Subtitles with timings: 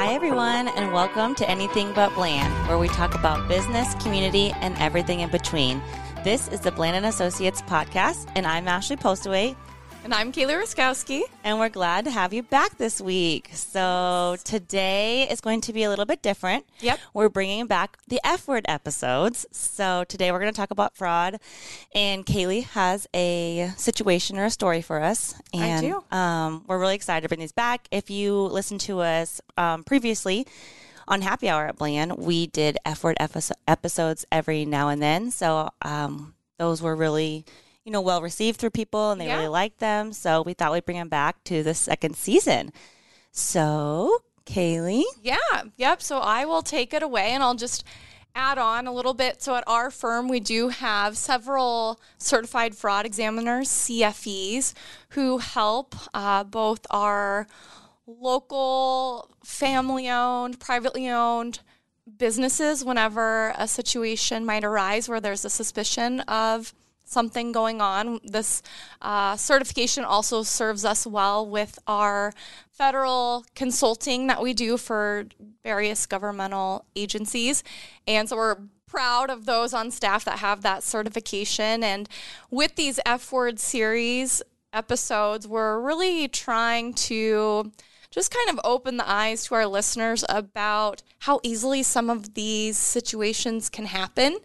[0.00, 4.74] Hi, everyone, and welcome to Anything But Bland, where we talk about business, community, and
[4.78, 5.82] everything in between.
[6.24, 9.56] This is the Bland and Associates podcast, and I'm Ashley Postlewait,
[10.02, 11.22] And I'm Kailey Ruskowski.
[11.44, 13.50] and we're glad to have you back this week.
[13.52, 16.64] So today is going to be a little bit different.
[16.80, 16.98] Yep.
[17.12, 19.46] We're bringing back the F word episodes.
[19.52, 21.38] So today we're going to talk about fraud,
[21.94, 25.34] and Kailey has a situation or a story for us.
[25.54, 26.16] I And, do.
[26.16, 27.86] Um, we're really excited to bring these back.
[27.90, 30.46] If you listened to us um, previously,
[31.06, 35.30] on Happy Hour at Bland, we did F word episodes every now and then.
[35.30, 37.44] So um, those were really,
[37.84, 39.36] you know, well received through people and they Yeah.
[39.36, 40.12] really liked them.
[40.12, 42.72] So we thought we'd bring them back to the second season.
[43.32, 45.36] So, Kailey, Yeah,
[45.76, 46.02] yep.
[46.02, 47.84] So I will take it away and I'll just
[48.34, 49.42] add on a little bit.
[49.42, 54.74] So at our firm, we do have several certified fraud examiners, CFEs,
[55.10, 57.46] who help uh, both our
[58.06, 61.60] local, family owned, privately owned
[62.18, 66.74] businesses whenever a situation might arise where there's a suspicion of
[67.10, 68.20] something going on.
[68.24, 68.62] This
[69.02, 72.32] uh, certification also serves us well with our
[72.70, 75.26] federal consulting that we do for
[75.64, 77.62] various governmental agencies.
[78.06, 81.82] And so we're proud of those on staff that have that certification.
[81.84, 82.08] And
[82.50, 87.72] with these F word series episodes, we're really trying to
[88.10, 92.76] just kind of open the eyes to our listeners about how easily some of these
[92.76, 94.38] situations can happen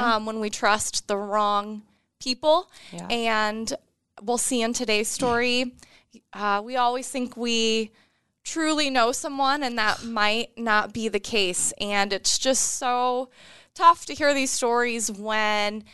[0.00, 1.82] um, when we trust the wrong
[2.22, 2.70] people.
[2.92, 3.06] Yeah.
[3.08, 3.72] And
[4.22, 5.74] we'll see in today's story,
[6.32, 7.90] uh, we always think we
[8.44, 11.72] truly know someone, and that might not be the case.
[11.80, 13.30] And it's just so
[13.74, 15.84] tough to hear these stories when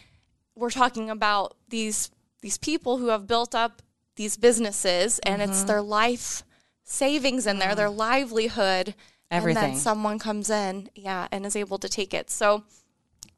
[0.54, 3.82] we're talking about these these people who have built up
[4.14, 6.44] these businesses and it's their life
[6.84, 8.94] savings in there, their livelihood.
[9.30, 9.62] And Everything.
[9.72, 12.30] then someone comes in, yeah, and is able to take it.
[12.30, 12.64] So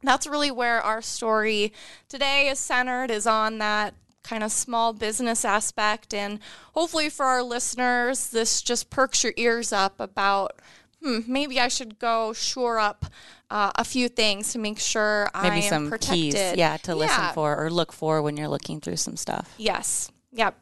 [0.02, 1.72] that's really where our story
[2.08, 6.38] today is centered is on that kind of small business aspect and
[6.74, 10.60] hopefully for our listeners this just perks your ears up about
[11.02, 13.06] hmm, maybe i should go shore up
[13.50, 16.94] uh, a few things to make sure i maybe am some protected keys, yeah, to
[16.94, 17.32] listen Yeah.
[17.32, 19.52] for or look for when you're looking through some stuff.
[19.58, 20.12] Yes.
[20.32, 20.56] Yep.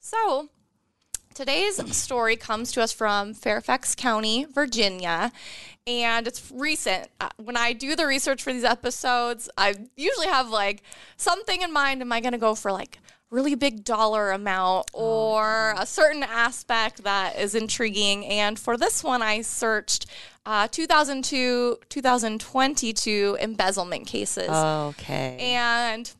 [0.00, 0.48] So
[1.34, 5.32] today's story comes to us from Fairfax County, Virginia,
[5.86, 7.08] and it's recent.
[7.20, 10.82] Uh, When I do the research for these episodes, I usually have like
[11.16, 12.00] something in mind.
[12.02, 12.98] Am I going to go for like
[13.30, 18.24] really big dollar amount or a certain aspect that is intriguing?
[18.26, 20.06] And for this one, I searched
[20.44, 24.48] uh, 2002, 2022 embezzlement cases.
[24.50, 25.36] Okay.
[25.38, 26.10] And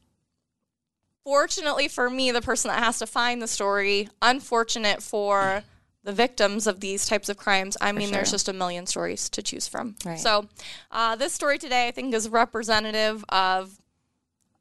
[1.25, 5.63] fortunately for me, the person that has to find the story, unfortunate for
[6.05, 7.77] the victims of these types of crimes.
[7.81, 9.95] I mean, there's just a million stories to choose from.
[10.05, 10.19] Right.
[10.19, 10.49] So,
[10.91, 13.79] uh, this story today, I think, is representative of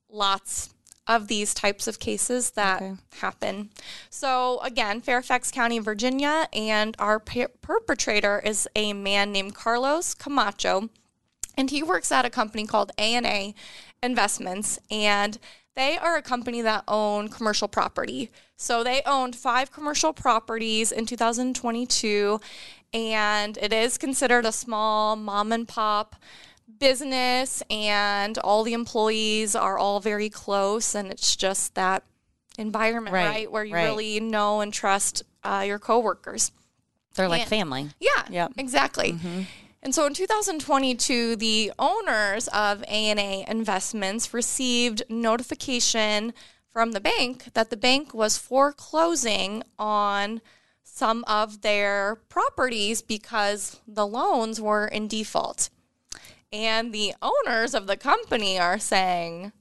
[0.08, 0.70] lots
[1.08, 2.94] of these types of cases that Okay.
[3.22, 3.72] happen.
[4.12, 10.90] So, again, Fairfax County, Virginia, and our per- perpetrator is a man named Carlos Camacho
[11.58, 13.54] and he works at a company called A&A
[14.02, 15.38] Investments and
[15.76, 18.30] they are a company that own commercial property.
[18.58, 22.40] So they owned five commercial properties in 2022
[22.94, 26.16] and it is considered a small mom and pop
[26.80, 32.04] business and all the employees are all very close and it's just that
[32.58, 33.86] environment Right, right, where you right.
[33.86, 36.52] really know and trust uh, your coworkers.
[37.16, 37.90] They're like and- family.
[38.00, 38.54] Yeah, Yep.
[38.58, 39.18] exactly.
[39.84, 46.34] And so in 2022, the owners of A&A Investments received notification
[46.72, 50.42] from the bank that the bank was foreclosing on
[50.84, 55.70] some of their properties because the loans were in default.
[56.54, 59.52] And the owners of the company are saying,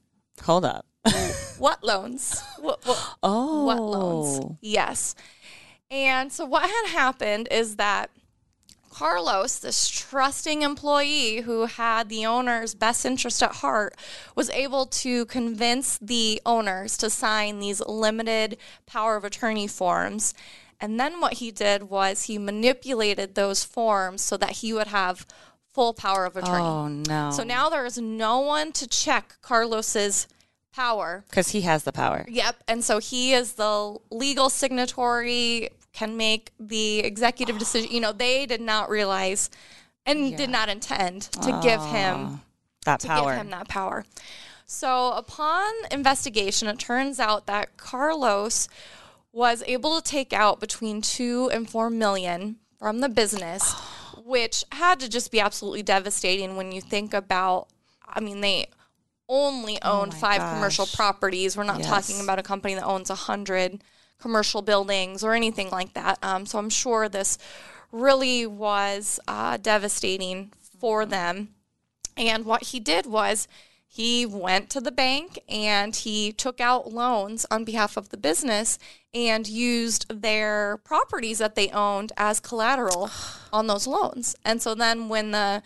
[0.43, 0.85] Hold up.
[1.57, 2.41] "What loans?
[2.59, 3.65] What, what, Oh.
[3.65, 4.39] what loans?
[4.43, 4.57] Oh.
[4.61, 5.15] Yes.
[5.89, 8.09] And so what had happened is that
[8.91, 13.95] Carlos, this trusting employee who had the owner's best interest at heart,
[14.35, 20.33] was able to convince the owners to sign these limited power of attorney forms.
[20.79, 25.25] And then what he did was he manipulated those forms so that he would have
[25.73, 26.63] full power of attorney.
[26.63, 27.31] Oh no.
[27.31, 30.27] So now there is no one to check Carlos's
[30.73, 31.23] power.
[31.29, 32.25] because he has the power.
[32.27, 32.63] Yep.
[32.67, 37.91] And so he is the legal signatory, can make the executive decision.
[37.91, 39.49] You know, they did not realize
[40.05, 42.39] and did not intend to give him ah,
[42.85, 43.31] That to power.
[43.31, 44.05] give him that power.
[44.65, 48.69] So upon investigation, it turns out that Carlos
[49.33, 53.73] was able to take out between two and four million from the business
[54.23, 57.67] which had to just be absolutely devastating when you think about.
[58.07, 58.67] I mean, they
[59.27, 61.55] only oh owned Oh five commercial properties.
[61.57, 61.87] We're not Yes.
[61.87, 63.83] talking about a company that owns a hundred
[64.21, 66.19] commercial buildings or anything like that.
[66.21, 67.37] Um, so I'm sure this
[67.91, 71.49] really was uh, devastating for them.
[72.15, 73.47] And what he did was
[73.87, 78.79] he went to the bank and he took out loans on behalf of the business
[79.13, 83.09] and used their properties that they owned as collateral
[83.53, 84.35] on those loans.
[84.45, 85.61] And so then when the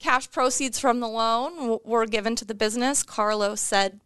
[0.00, 4.00] cash proceeds from the loan w- were given to the business, Carlos said,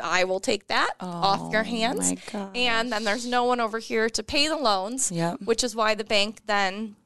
[0.00, 2.12] I will take that off your Oh hands.
[2.54, 5.42] And then there's no one over here to pay the loans, Yep.
[5.44, 6.96] which is why the bank then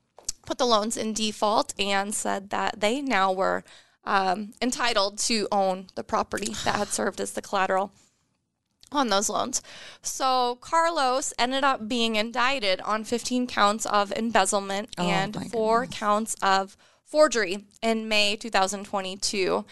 [0.47, 3.62] put the loans in default and said that they now were
[4.05, 7.93] um, entitled to own the property that had served as the collateral
[8.91, 9.62] on those loans.
[10.03, 16.35] So Carlos ended up being indicted on 15 counts of embezzlement Oh, and four counts
[16.43, 19.65] of forgery in May 2022.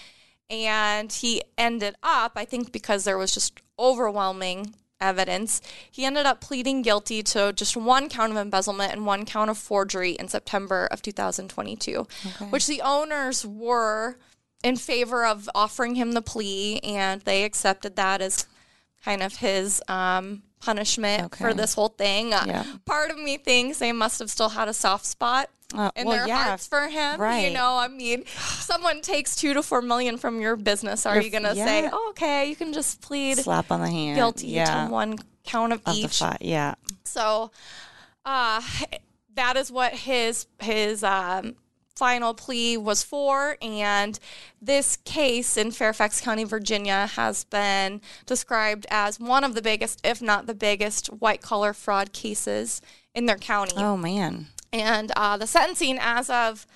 [0.50, 6.41] And he ended up, I think because there was just overwhelming evidence, he ended up
[6.41, 10.87] pleading guilty to just one count of embezzlement and one count of forgery in September
[10.91, 12.06] of 2022,
[12.50, 14.17] which the owners were
[14.62, 18.47] in favor of offering him the plea, and they accepted that as
[19.02, 22.35] kind of his um, punishment for this whole thing.
[22.35, 22.64] Uh, Yeah.
[22.85, 26.17] Part of me thinks they must have still had a soft spot Uh, in well,
[26.17, 27.20] their yeah, hearts for him.
[27.44, 31.26] You know, I mean, someone takes two to four million from your business, are You're-
[31.26, 34.17] you going to say, oh, okay, you can just plead slap on the hand.
[34.17, 36.22] guilty yeah, to one count of, of the each?
[36.40, 36.75] Yeah.
[37.05, 37.50] So
[38.25, 38.61] uh,
[39.34, 41.55] that is what his his um,
[41.94, 44.19] final plea was for, and
[44.61, 50.20] this case in Fairfax County, Virginia, has been described as one of the biggest, if
[50.20, 52.81] not the biggest, white collar fraud cases
[53.14, 53.75] in their county.
[53.76, 54.46] Oh man.
[54.72, 56.67] And uh, the sentencing as of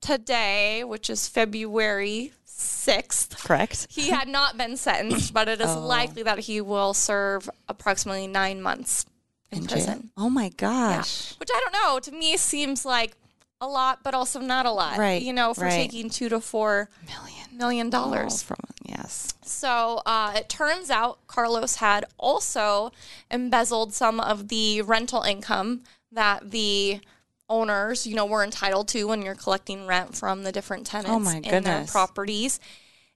[0.00, 3.42] today, which is February sixth.
[3.44, 3.86] Correct.
[3.90, 5.80] He had not been sentenced, but it is Oh.
[5.80, 9.04] likely that he will serve approximately nine months
[9.50, 10.00] in, In prison.
[10.00, 10.10] jail.
[10.16, 11.34] Oh my gosh.
[11.38, 11.98] Which I don't know.
[12.00, 13.16] To me, seems like
[13.60, 14.98] a lot, but also not a lot.
[14.98, 15.70] Right, You know, for right.
[15.70, 18.42] taking two to four Million million dollars.
[18.42, 19.32] from yes.
[19.42, 22.92] So uh, it turns out Carlos had also
[23.30, 25.82] embezzled some of the rental income
[26.16, 27.00] that the
[27.48, 31.38] owners, you know, were entitled to when you're collecting rent from the different tenants Oh
[31.56, 32.58] in their properties.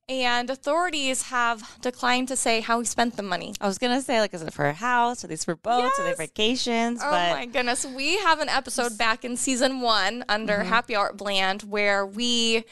[0.09, 3.55] And authorities have declined to say how he spent the money.
[3.61, 5.25] I was gonna say like, is it for a house?
[5.25, 5.99] Are these for boats?
[5.99, 6.19] Are they Yes.
[6.19, 7.01] vacations?
[7.03, 7.85] Oh but my goodness.
[7.87, 10.69] We have an episode back in season one under Mm-hmm.
[10.69, 12.65] Happy Art Bland where we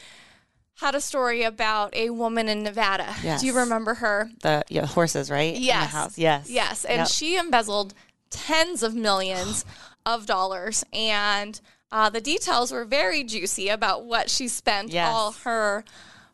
[0.81, 3.15] had a story about a woman in Nevada.
[3.23, 3.39] Yes.
[3.41, 4.29] Do you remember her?
[4.41, 5.53] the yeah, horses, right?
[5.55, 5.91] In the Yes.
[5.91, 6.17] house.
[6.17, 6.49] Yes.
[6.49, 6.83] Yes.
[6.85, 7.07] And Yep.
[7.07, 7.93] she embezzled
[8.29, 9.63] tens of millions
[10.15, 10.83] of dollars.
[10.93, 11.59] And
[11.91, 15.07] uh, the details were very juicy about what she spent Yes.
[15.11, 15.83] all her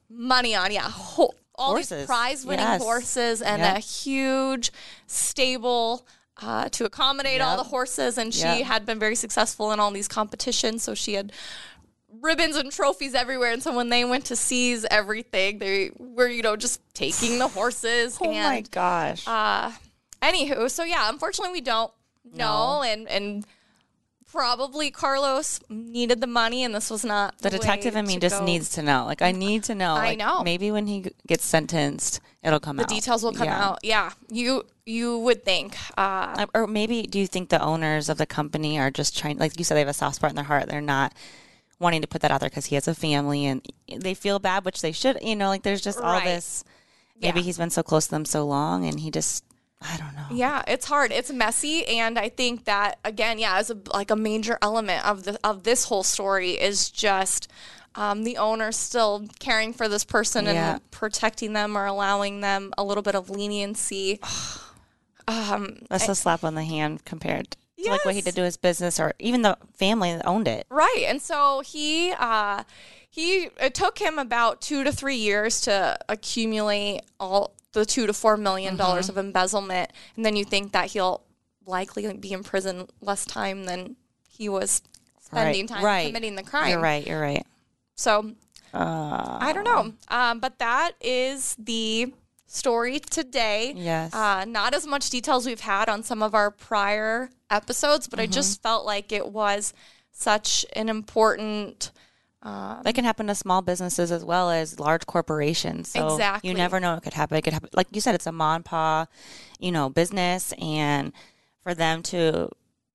[0.09, 0.71] money on.
[0.71, 0.91] Yeah.
[1.57, 2.81] All these prize winning Yes.
[2.81, 3.77] horses and Yep.
[3.77, 4.71] a huge
[5.07, 6.05] stable.
[6.41, 8.63] Uh, to accommodate all the horses, and she Yep.
[8.65, 10.83] had been very successful in all these competitions.
[10.83, 11.31] So she had
[12.19, 13.53] ribbons and trophies everywhere.
[13.53, 17.47] And so when they went to seize everything, they were, you know, just taking the
[17.47, 18.17] horses.
[18.19, 19.23] Oh and my gosh.
[19.25, 19.71] uh,
[20.21, 21.93] anywho, so yeah, unfortunately we don't
[22.33, 22.83] know, No.
[22.83, 23.45] and and
[24.35, 28.39] probably Carlos needed the money, and this was not the way detective in me just
[28.39, 28.45] go.
[28.45, 29.05] needs to know.
[29.05, 29.93] Like I need to know.
[29.93, 30.43] I Like, know.
[30.43, 32.89] Maybe when he gets sentenced, it'll come the out.
[32.89, 33.65] The details will come Yeah.
[33.69, 33.79] out.
[33.83, 35.75] Yeah, you you would think.
[35.97, 39.37] Uh, Uh, Or maybe do you think the owners of the company are just trying,
[39.39, 40.67] like you said, they have a soft spot in their heart.
[40.69, 41.13] They're not
[41.79, 44.63] wanting to put that out there because he has a family and they feel bad,
[44.65, 45.17] which they should.
[45.23, 46.25] You know, like there's just all Right.
[46.25, 46.63] this.
[47.19, 47.45] Maybe Yeah.
[47.45, 49.43] he's been so close to them so long, and he just,
[49.81, 50.25] I don't know.
[50.35, 51.11] yeah, it's hard.
[51.11, 55.23] It's messy, and I think that again, yeah, as a like a major element of
[55.23, 57.49] the of this whole story is just.
[57.97, 60.73] Um, the owner still caring for this person Yeah.
[60.73, 64.19] and protecting them or allowing them a little bit of leniency.
[65.27, 67.51] Um, That's a slap on the hand compared
[67.83, 70.67] to like what he did to his business, or even the family that owned it.
[70.69, 71.05] Right.
[71.07, 72.63] And so he uh
[73.09, 78.13] he it took him about 2 to 3 years to accumulate all the 2 to
[78.13, 79.19] 4 million dollars Mm-hmm.
[79.19, 81.21] of embezzlement and then you think that he'll
[81.67, 83.95] likely be in prison less time than
[84.27, 84.81] he was
[85.21, 86.05] spending Right, time right.
[86.07, 86.69] committing the crime.
[86.71, 87.05] You're right.
[87.05, 87.45] You're right.
[87.95, 88.33] So
[88.73, 89.93] Uh, I don't know.
[90.09, 92.13] Um, but that is the
[92.45, 93.73] story today.
[93.75, 94.13] Yes.
[94.13, 98.23] Uh, not as much details we've had on some of our prior episodes, but I
[98.23, 98.33] Mm-hmm.
[98.33, 99.73] just felt like it was
[100.11, 101.91] such an important.
[102.45, 105.89] Um, that can happen to small businesses as well as large corporations.
[105.89, 106.47] So Exactly.
[106.49, 107.35] You never know what could happen.
[107.37, 107.69] It could happen.
[107.73, 109.07] Like you said, it's a mom and pa,
[109.59, 111.11] you know, business, and
[111.63, 112.49] for them to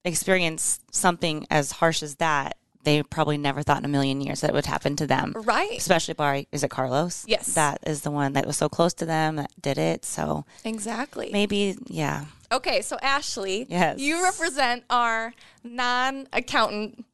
[0.04, 4.50] experience something as harsh as that, they probably never thought in a million years that
[4.50, 5.34] it would happen to them.
[5.36, 5.76] Right.
[5.76, 7.24] Especially by is it Carlos?
[7.26, 7.52] Yes.
[7.54, 10.04] That is the one that was so close to them that did it.
[10.04, 11.30] So Exactly.
[11.32, 12.24] maybe yeah.
[12.52, 13.98] Okay, so Ashley, Yes.
[14.00, 17.04] you represent our non-accountant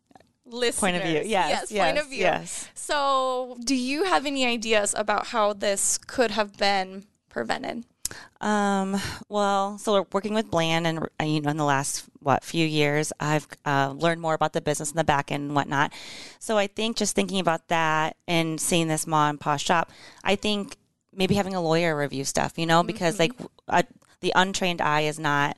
[0.46, 0.80] listeners.
[0.80, 1.22] Point of view.
[1.24, 2.20] Yes, point yes, of view.
[2.20, 2.68] yes.
[2.74, 7.84] So, do you have any ideas about how this could have been prevented?
[8.40, 12.44] Um, well, so we're working with Bland, and uh, you know, in the last what
[12.44, 15.92] few years, I've uh, learned more about the business and the back end and whatnot.
[16.38, 19.90] So I think just thinking about that and seeing this mom and pop shop,
[20.22, 20.76] I think
[21.12, 23.32] maybe having a lawyer review stuff, you know, because like
[23.68, 23.82] uh,
[24.20, 25.56] the untrained eye is not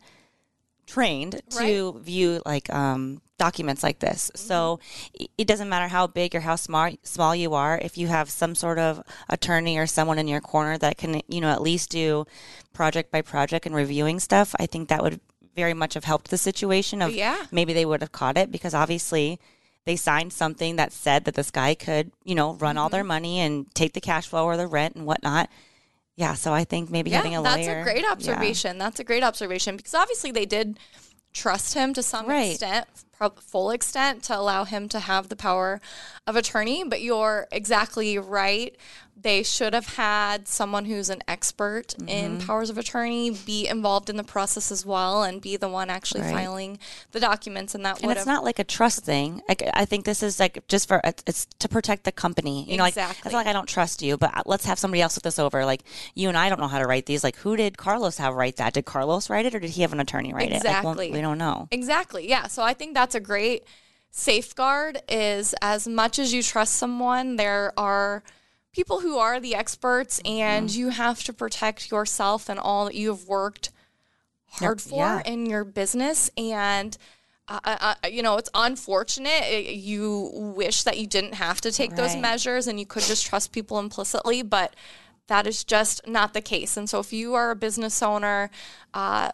[0.88, 4.30] trained to view like um, documents like this.
[4.35, 4.80] So
[5.14, 7.78] it- doesn't matter how big or how small small you are.
[7.78, 11.40] If you have some sort of attorney or someone in your corner that can, you
[11.40, 12.25] know, at least do
[12.73, 15.21] project by project and reviewing stuff, I think that would
[15.54, 17.02] very much have helped the situation.
[17.02, 17.45] Of Yeah.
[17.50, 19.38] maybe they would have caught it because obviously.
[19.85, 23.40] They signed something that said that this guy could, you know, run all their money
[23.40, 25.49] and take the cash flow or the rent and whatnot.
[26.19, 27.55] Yeah, so I think maybe having a lawyer.
[27.65, 28.11] that's a great yeah.
[28.11, 28.77] observation.
[28.77, 30.81] That's a great observation because obviously they did
[31.33, 32.51] trust him to some Right.
[32.51, 32.89] extent,
[33.41, 35.81] full extent, to allow him to have the power
[36.27, 36.85] of attorney.
[36.85, 38.77] But you're exactly right.
[39.21, 42.09] They should have had someone who's an expert Mm-hmm.
[42.09, 45.91] in powers of attorney be involved in the process as well and be the one
[45.91, 46.33] actually Right.
[46.35, 46.79] filing
[47.11, 47.75] the documents.
[47.75, 49.43] And that and it's have not like a trust thing.
[49.49, 52.71] Like I think this is like just for it's, to protect the company.
[52.71, 55.17] You know, like it's not like I don't trust you, but let's have somebody else
[55.17, 55.65] look this over.
[55.65, 55.83] Like
[56.15, 57.25] you and I don't know how to write these.
[57.25, 58.75] Like who did Carlos have write that?
[58.75, 60.63] Did Carlos write it, or did he have an attorney write it?
[60.65, 61.11] Like, well, Exactly.
[61.11, 61.67] we don't know.
[61.73, 62.29] Exactly.
[62.29, 62.47] Yeah.
[62.47, 63.65] So I think that's a great
[64.11, 68.23] safeguard is as much as you trust someone, there are
[68.73, 70.79] people who are the experts and Mm-hmm.
[70.79, 73.71] you have to protect yourself and all that you have worked
[74.53, 75.23] hard for yeah.
[75.25, 76.97] in your business and
[77.50, 79.43] uh, uh, uh, you know, it's unfortunate.
[79.45, 83.25] It- you wish that you didn't have to take those measures and you could just
[83.25, 84.77] trust people implicitly, but
[85.29, 86.77] that is just not the case.
[86.77, 88.50] And so, if you are a business owner,
[88.93, 89.31] uh,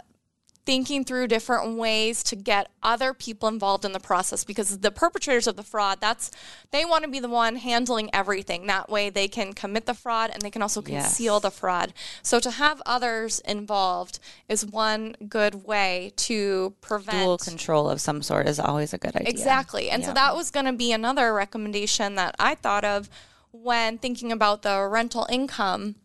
[0.66, 5.46] thinking through different ways to get other people involved in the process because the perpetrators
[5.46, 6.30] of the fraud that's
[6.70, 10.30] they want to be the one handling everything that way they can commit the fraud
[10.32, 11.06] and they can also Yes.
[11.06, 11.92] conceal the fraud
[12.22, 14.18] so to have others involved
[14.48, 19.14] is one good way to prevent Dual control of some sort is always a good
[19.16, 19.28] idea.
[19.28, 19.90] Exactly.
[19.90, 23.08] And so that was going to be another recommendation that I thought of
[23.52, 25.96] when thinking about the rental income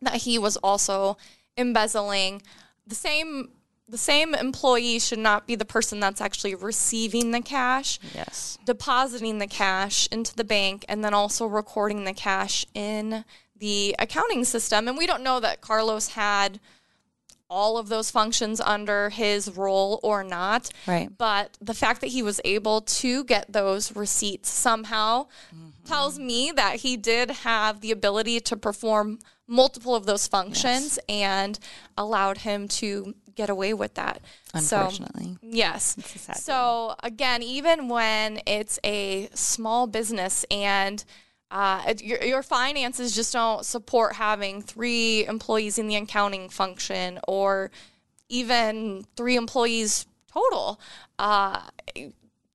[0.00, 1.16] that he was also
[1.56, 2.42] embezzling.
[2.86, 3.50] The same
[3.88, 8.58] the same employee should not be the person that's actually receiving the cash, Yes.
[8.64, 13.24] depositing the cash into the bank, and then also recording the cash in
[13.56, 14.88] the accounting system.
[14.88, 16.58] And we don't know that Carlos had
[17.52, 20.70] all of those functions under his role or not.
[20.86, 21.10] Right.
[21.16, 25.26] But the fact that he was able to get those receipts somehow
[25.84, 31.58] tells me that he did have the ability to perform multiple of those functions and
[31.98, 34.22] allowed him to get away with that.
[34.58, 35.36] So, Unfortunately.
[35.42, 35.96] Yes.
[36.40, 41.04] So again, even when it's a small business and
[41.52, 47.20] uh, it- your, your finances just don't support having three employees in the accounting function
[47.28, 47.70] or
[48.28, 50.80] even three employees total.
[51.18, 51.60] Uh,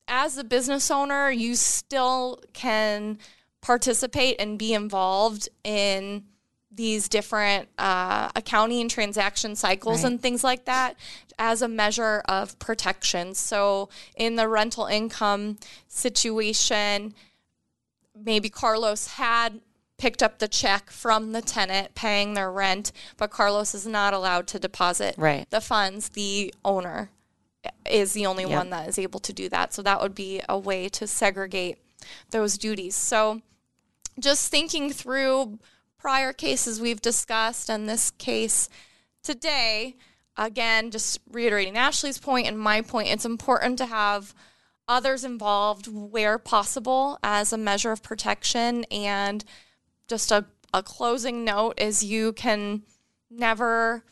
[0.08, 3.20] as a business owner, you still can
[3.62, 6.24] participate and be involved in
[6.72, 10.12] these different uh, accounting and transaction cycles Right.
[10.14, 10.96] and things like that
[11.40, 13.34] as a measure of protection.
[13.36, 17.14] So, in the rental income situation,
[18.24, 19.62] maybe Carlos had
[19.98, 24.48] picked up the check from the tenant paying their rent, but Carlos is not allowed
[24.48, 25.50] to deposit Right.
[25.50, 26.10] the funds.
[26.10, 27.10] The owner
[27.90, 28.54] is the only Yep.
[28.58, 29.74] one that is able to do that.
[29.74, 31.80] So that would be a way to segregate
[32.30, 32.96] those duties.
[32.96, 33.42] So
[34.20, 35.60] just thinking through
[35.98, 38.70] prior cases we've discussed and this case
[39.24, 39.96] today,
[40.38, 44.36] again, just reiterating Ashley's point and my point, it's important to have
[44.88, 48.86] others involved where possible as a measure of protection.
[48.86, 49.44] And
[50.08, 52.84] just a, a closing note is you can
[53.30, 54.04] never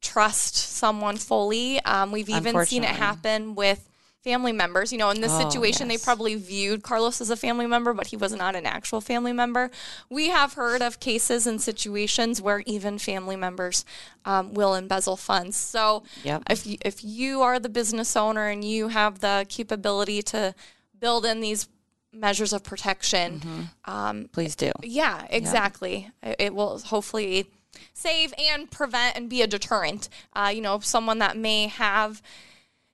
[0.00, 1.80] trust someone fully.
[1.84, 3.88] Um, we've even seen it happen with
[4.22, 4.92] family members.
[4.92, 8.08] You know, in this Oh, situation, they probably viewed Carlos as a family member, but
[8.08, 9.70] he was not an actual family member.
[10.08, 13.84] We have heard of cases and situations where even family members
[14.24, 15.56] um, will embezzle funds.
[15.56, 16.42] So Yep.
[16.50, 20.54] if you, if you are the business owner and you have the capability to
[20.98, 21.68] build in these
[22.12, 24.70] measures of protection, um, Please do.
[24.82, 26.10] yeah, exactly.
[26.22, 27.50] It, it will hopefully
[27.94, 30.08] save and prevent and be a deterrent.
[30.34, 32.20] Uh, you know, someone that may have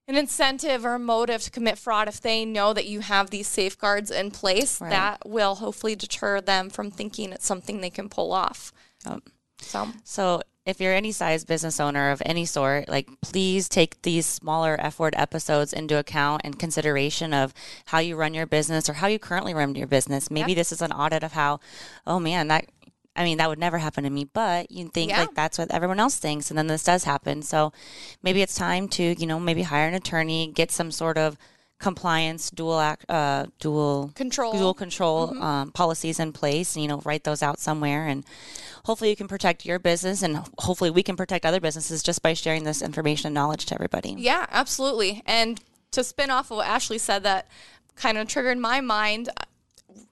[0.09, 3.47] an incentive or a motive to commit fraud if they know that you have these
[3.47, 4.91] safeguards in place Right.
[4.91, 8.73] that will hopefully deter them from thinking it's something they can pull off.
[9.07, 9.21] Yep.
[9.61, 14.25] So, So if you're any size business owner of any sort, like please take these
[14.25, 17.53] smaller F word episodes into account and consideration of
[17.87, 20.31] how you run your business or how you currently run your business.
[20.31, 20.57] Maybe Yep.
[20.59, 21.61] this is an audit of how,
[22.07, 22.67] oh man, that
[23.19, 25.21] I mean, that would never happen to me, but you think Yeah.
[25.21, 27.43] like that's what everyone else thinks, and then this does happen.
[27.43, 27.73] So
[28.23, 31.37] maybe it's time to, you know, maybe hire an attorney, get some sort of
[31.81, 34.53] compliance, dual act, uh, dual Control.
[34.53, 36.75] dual control um, policies in place.
[36.75, 38.25] And, you know, write those out somewhere, and
[38.85, 42.35] hopefully you can protect your business, and hopefully we can protect other businesses just by
[42.35, 44.15] sharing this information and knowledge to everybody.
[44.19, 45.23] Yeah, absolutely.
[45.27, 45.61] And
[45.93, 47.49] to spin off of what Ashley said, that
[47.95, 49.29] kind of triggered my mind.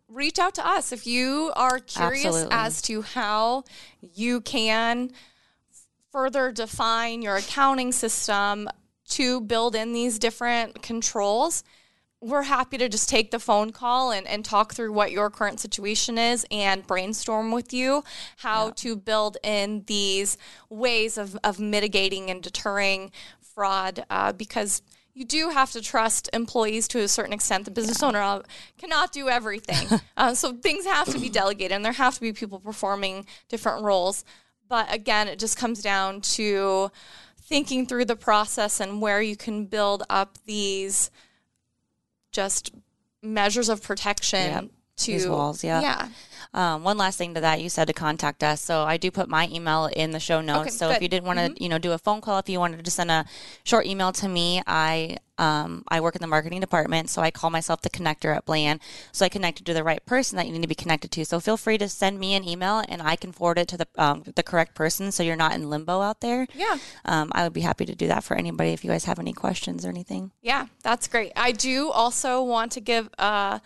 [0.09, 2.55] Reach out to us if you are curious Absolutely.
[2.55, 3.65] as to how
[4.01, 5.11] you can
[6.13, 8.69] further define your accounting system
[9.09, 11.65] to build in these different controls.
[12.21, 15.61] We're happy to just take the phone call and, and talk through what your current
[15.61, 18.03] situation is and brainstorm with you
[18.39, 20.39] how to build in these
[20.71, 23.11] ways of, of mitigating and deterring
[23.41, 24.83] fraud uh, because
[25.17, 27.65] you do have to trust employees to a certain extent.
[27.65, 28.43] The business owner uh,
[28.77, 29.99] cannot do everything.
[30.19, 33.83] uh, so things have to be delegated and there have to be people performing different
[33.83, 34.27] roles.
[34.69, 36.91] But again, it just comes down to
[37.41, 41.11] thinking through the process and where you can build up these
[42.31, 42.75] just
[43.23, 45.81] measures of protection to These walls, yeah.
[45.81, 46.09] Yeah.
[46.57, 48.63] Um, one last thing to that, you said to contact us.
[48.63, 50.61] So I do put my email in the show notes.
[50.61, 50.97] Okay, so good.
[50.97, 52.91] if you didn't want to, you know, do a phone call, if you wanted to
[52.91, 53.27] send a
[53.63, 57.51] short email to me, I um, I work in the marketing department, so I call
[57.51, 58.81] myself the connector at Bland.
[59.13, 61.27] So I connected to the right person that you need to be connected to.
[61.27, 63.87] So feel free to send me an email, and I can forward it to the
[63.97, 66.47] um, the correct person, so you're not in limbo out there.
[66.55, 66.79] Yeah.
[67.05, 69.35] Um, I would be happy to do that for anybody if you guys have any
[69.35, 70.33] questions or anything.
[70.41, 71.33] Yeah, that's great.
[71.37, 73.59] I do also want to give uh,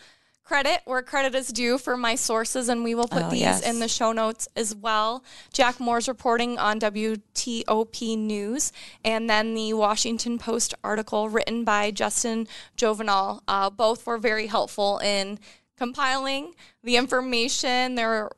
[0.51, 3.63] credit where credit is due for my sources, and we will put Oh, these yes.
[3.63, 5.23] in the show notes as well.
[5.53, 8.73] Jack Moore's reporting on WTOP News,
[9.05, 13.43] and then the Washington Post article written by Justin Jouvenal.
[13.47, 15.39] Uh, both were very helpful in
[15.77, 17.95] compiling the information.
[17.95, 18.29] There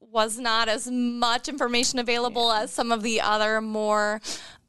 [0.00, 4.22] was not as much information available as some of the other more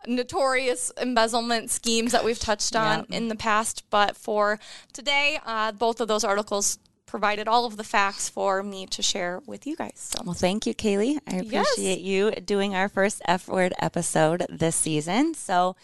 [0.06, 3.84] notorious embezzlement schemes that we've touched on in the past.
[3.90, 4.60] But for
[4.92, 6.78] today, uh, both of those articles
[7.10, 9.93] provided all of the facts for me to share with you guys.
[9.95, 11.17] So Well, thank you, Kailey.
[11.28, 11.65] I Yes.
[11.74, 15.34] appreciate you doing our first F word episode this season.
[15.34, 15.76] So,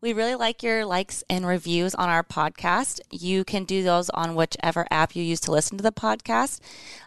[0.00, 3.00] we really like your likes and reviews on our podcast.
[3.10, 6.60] You can do those on whichever app you use to listen to the podcast.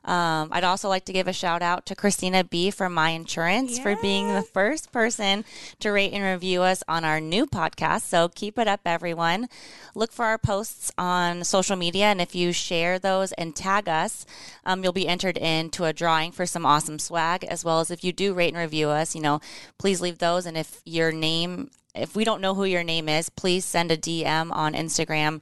[0.04, 3.78] Um, I'd also like to give a shout out to Christina B from My Insurance
[3.78, 5.46] for being the first person
[5.80, 8.02] to rate and review us on our new podcast.
[8.02, 9.48] So, keep it up, everyone.
[9.94, 14.26] Look for our posts on social media, and if you share those and tag us,
[14.66, 17.44] um, you'll be entered into a drawing for some awesome swag.
[17.44, 19.40] As well as if you do rate and review us, you know,
[19.78, 20.46] please leave those.
[20.46, 23.98] And if your name, if we don't know who your name is, please send a
[23.98, 25.42] DM on Instagram.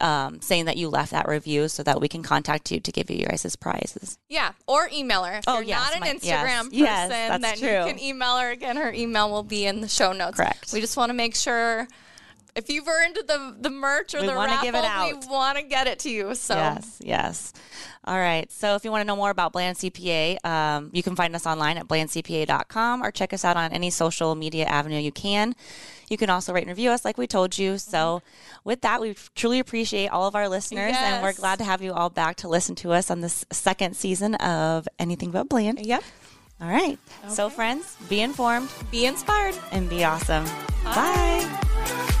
[0.00, 3.08] Um, saying that you left that review so that we can contact you to give
[3.12, 4.18] you your guys' prizes.
[4.28, 5.34] yeah, or email her.
[5.38, 7.86] If Oh, you're yes, not an my- Instagram yes, yes, person, that's then true.
[7.88, 8.50] you can email her.
[8.50, 10.36] Again, her email will be in the show notes.
[10.36, 10.72] Correct.
[10.72, 11.86] We just want to make sure.
[12.56, 15.64] If you've earned the the merch or We the raffle, give it we want to
[15.64, 16.34] get it to you.
[16.34, 17.52] So Yes, yes.
[18.04, 18.50] All right.
[18.52, 21.46] So if you want to know more about Bland CPA, um, you can find us
[21.46, 25.54] online at blandcpa.com or check us out on any social media avenue you can.
[26.08, 27.78] You can also rate and review us like we told you.
[27.78, 28.22] So
[28.62, 31.92] with that, we truly appreciate all of our listeners and we're glad to have you
[31.92, 35.80] all back to listen to us on this second season of Anything But Bland.
[35.84, 36.04] Yep.
[36.60, 36.98] All right.
[37.28, 39.56] So friends, be informed Be inspired.
[39.72, 40.44] and be awesome.
[40.84, 42.20] Bye.